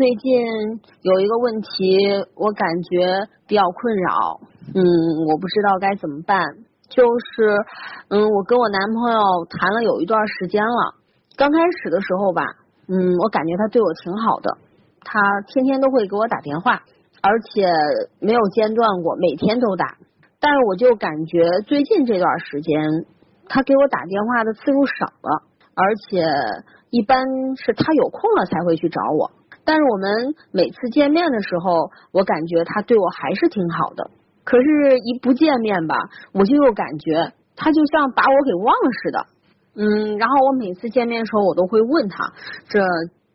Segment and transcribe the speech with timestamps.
[0.00, 0.32] 最近
[1.02, 2.00] 有一个问题，
[2.34, 4.40] 我感觉比较困扰，
[4.72, 4.80] 嗯，
[5.28, 6.40] 我不知道该怎么办。
[6.88, 7.52] 就是，
[8.08, 10.94] 嗯，我跟我男朋友谈了有一段时间了，
[11.36, 12.40] 刚开始的时候吧，
[12.88, 14.56] 嗯，我感觉他对我挺好的，
[15.04, 16.80] 他天天都会给我打电话，
[17.20, 17.68] 而且
[18.20, 19.98] 没有间断过，每天都打。
[20.40, 22.80] 但是我就感觉最近这段时间，
[23.50, 25.42] 他给我打电话的次数少了，
[25.74, 26.24] 而且
[26.88, 27.20] 一般
[27.54, 29.30] 是他有空了才会去找我。
[29.70, 34.10] 但是我们每次见面的时候，我感觉他对我还是挺好的。
[34.42, 35.94] 可是，一不见面吧，
[36.32, 39.26] 我就又感觉他就像把我给忘了似的。
[39.76, 42.32] 嗯，然后我每次见面的时候，我都会问他
[42.68, 42.82] 这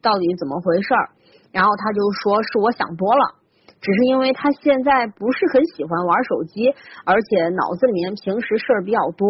[0.00, 1.10] 到底怎么回事儿，
[1.52, 3.36] 然后他就说是我想多了，
[3.82, 6.72] 只是因为他现在不是很喜欢玩手机，
[7.04, 9.28] 而且脑子里面平时事儿比较多，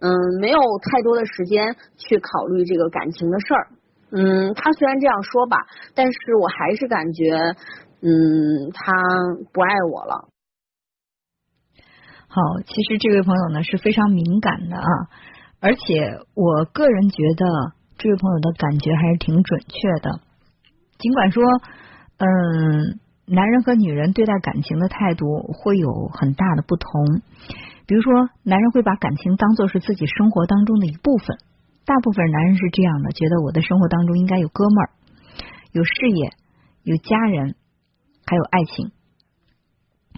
[0.00, 0.08] 嗯，
[0.40, 3.68] 没有太多的时间去考虑这个感情的事儿。
[4.10, 5.58] 嗯，他虽然这样说吧，
[5.94, 7.32] 但是我还是感觉，
[8.00, 8.92] 嗯，他
[9.52, 10.28] 不爱我了。
[12.28, 14.88] 好，其实这位朋友呢是非常敏感的啊，
[15.60, 20.20] 而且我个人觉得这位朋友的感觉还是挺准确的。
[20.98, 21.42] 尽管说，
[22.18, 27.22] 嗯，男人和女人对待感情的态度会有很大的不同，
[27.86, 31.38] 比如说，男人会把感情当做是自己生活当中的一部分。
[31.88, 34.90] 大部分男人是这样的，觉得我的生活当中应该有哥们儿、
[35.72, 36.32] 有事业、
[36.84, 37.54] 有家人，
[38.26, 38.92] 还有爱情。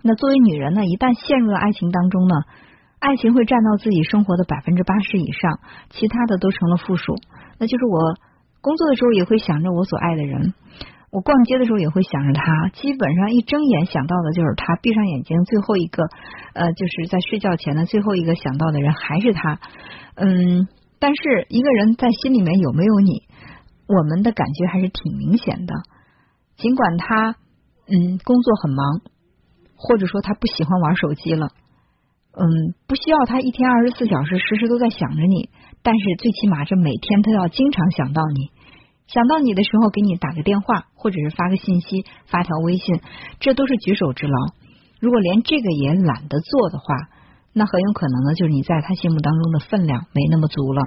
[0.03, 2.35] 那作为女人呢，一旦陷入了爱情当中呢，
[2.99, 7.15] 爱情会占到自己生活的百分之八十以上，其他的都成了负数。
[7.61, 8.19] 那就是我
[8.61, 10.55] 工作的时候也会想着我所爱的人，
[11.13, 16.03] 我逛街的时候也会想着他，基本上一睁眼想到的就是他，闭上眼睛最后一个
[16.55, 19.61] 呃，就是在睡觉前的最后一个想到的人还是他，
[20.17, 20.67] 嗯。
[21.01, 23.23] 但是一个人在心里面有没有你，
[23.89, 25.75] 我们的感觉还是挺明显的。
[26.57, 27.37] 尽管他
[27.89, 29.01] 嗯工作很忙，
[29.75, 31.49] 或者说他不喜欢玩手机了，
[32.37, 35.49] 嗯不需要他一天二十四小时时时都在想着你，
[35.83, 38.51] 但是最起码这每天他要经常想到你，
[39.07, 43.01] 想到你的时候给你打个电话，或者是发个信息，发条微信，
[43.41, 44.35] 这都是举手之劳。
[45.01, 46.85] 如果连这个也懒得做的话，
[47.53, 50.83] 那很有可能呢，就是你在他心目当中的分量没那么足了。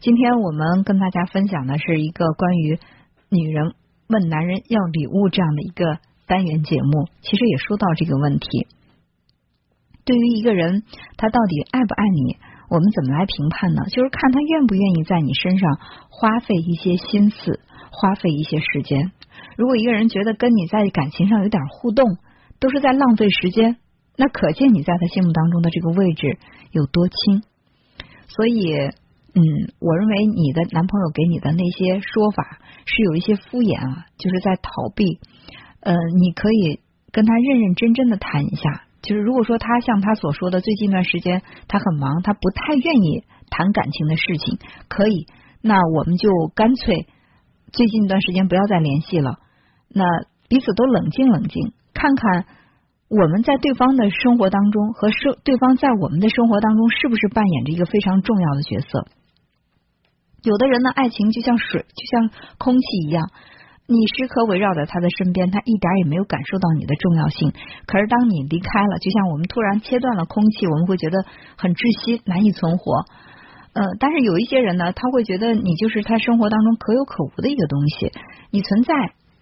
[0.00, 2.78] 今天我们跟大家分享的是一个关于
[3.28, 3.74] 女人
[4.08, 8.66] 问男人要礼物这样的一个单元节目，其实也说到这个问题。
[10.04, 10.82] 对于一个人，
[11.16, 12.36] 他到底爱不爱你，
[12.68, 13.82] 我们怎么来评判呢？
[13.92, 15.78] 就是看他愿不愿意在你身上
[16.10, 17.60] 花费一些心思，
[17.92, 19.12] 花费一些时间。
[19.56, 22.18] 如果一个人觉得跟你在感情上有点互动，
[22.58, 23.76] 都是在浪费时间。
[24.16, 26.38] 那可见你在他心目当中的这个位置
[26.70, 27.42] 有多轻，
[28.28, 28.72] 所以，
[29.34, 29.42] 嗯，
[29.80, 35.18] 我认为你的男朋友给你的那些说法是有一些敷衍啊，就是在逃避。
[35.80, 36.80] 呃，你可以
[37.10, 44.58] 跟他认认真真的谈一下，就是如果说他像他所说的，最近一段时间他很忙，他不太愿意谈感情的事情，
[44.88, 45.26] 可以，
[45.62, 47.06] 那我们就干脆
[47.72, 49.38] 最近一段时间不要再联系了，
[49.88, 50.04] 那
[50.48, 52.44] 彼此都冷静冷静，看看。
[53.12, 59.04] 我们在对方的生活当中和生对方在我们的生活当中是不是扮演着一个非常重要的角色？
[60.42, 63.28] 有的人呢，爱情就像水，就像空气一样，
[63.86, 67.52] 你时刻围绕在他的身边，他一点也没有感受到你的重要性。
[67.84, 71.22] 可是当你离开了，就像我们突然切断了空气，我们会觉得
[71.58, 73.04] 很窒息，难以存活。
[73.74, 78.10] 呃，但是有一些人呢，他会觉得你就是他生活当中可有可无的一个东西，
[78.50, 78.94] 你存在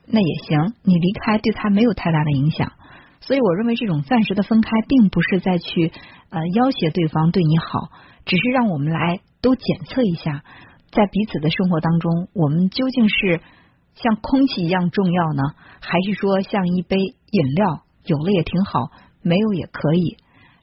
[0.07, 2.73] 那也行，你离开对他没有太大的影响。
[3.21, 5.93] 所以，我认为这种暂时的分开，并不是在去
[6.31, 7.91] 呃要挟对方对你好，
[8.25, 10.43] 只是让我们来都检测一下，
[10.91, 13.41] 在彼此的生活当中，我们究竟是
[13.95, 15.43] 像空气一样重要呢，
[15.81, 18.91] 还是说像一杯饮料，有了也挺好，
[19.23, 20.17] 没有也可以，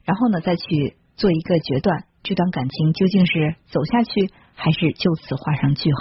[0.03, 5.99] 然后呢，再去做一个决断，这段感情究竟是走下去，还是就此画上句号？